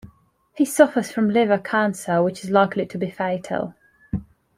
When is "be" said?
2.97-3.11